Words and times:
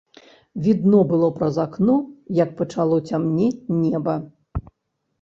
Відно 0.67 1.01
было 1.11 1.29
праз 1.35 1.59
акно, 1.65 1.95
як 2.41 2.57
пачало 2.65 3.01
цямнець 3.09 3.65
неба. 3.87 4.21